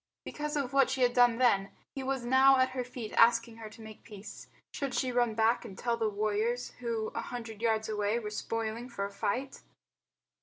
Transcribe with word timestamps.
Because 0.25 0.57
of 0.57 0.73
what 0.73 0.89
she 0.89 1.01
had 1.03 1.13
done 1.13 1.37
then, 1.37 1.69
he 1.93 2.01
was 2.01 2.25
now 2.25 2.57
at 2.57 2.69
her 2.71 2.83
feet 2.83 3.13
asking 3.13 3.57
her 3.57 3.69
to 3.69 3.83
make 3.83 4.01
peace. 4.03 4.47
Should 4.73 4.95
she 4.95 5.11
run 5.11 5.35
back 5.35 5.63
and 5.63 5.77
tell 5.77 5.95
the 5.95 6.09
warriors, 6.09 6.71
who 6.79 7.09
a 7.09 7.21
hundred 7.21 7.61
yards 7.61 7.87
away 7.87 8.17
were 8.17 8.31
spoiling 8.31 8.89
for 8.89 9.05
a 9.05 9.11
fight? 9.13 9.61